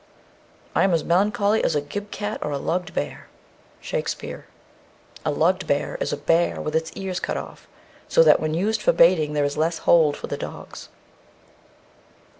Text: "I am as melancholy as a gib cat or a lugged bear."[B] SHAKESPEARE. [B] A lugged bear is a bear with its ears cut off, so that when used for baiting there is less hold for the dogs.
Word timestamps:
"I 0.73 0.81
am 0.83 0.95
as 0.95 1.03
melancholy 1.03 1.63
as 1.63 1.75
a 1.75 1.79
gib 1.81 2.09
cat 2.09 2.39
or 2.41 2.49
a 2.49 2.57
lugged 2.57 2.95
bear."[B] 2.95 3.85
SHAKESPEARE. 3.85 4.45
[B] 4.47 5.21
A 5.25 5.29
lugged 5.29 5.67
bear 5.67 5.95
is 6.01 6.11
a 6.11 6.17
bear 6.17 6.59
with 6.59 6.75
its 6.75 6.91
ears 6.95 7.19
cut 7.19 7.37
off, 7.37 7.67
so 8.07 8.23
that 8.23 8.39
when 8.39 8.55
used 8.55 8.81
for 8.81 8.93
baiting 8.93 9.33
there 9.33 9.45
is 9.45 9.57
less 9.57 9.77
hold 9.85 10.17
for 10.17 10.25
the 10.25 10.37
dogs. 10.37 10.89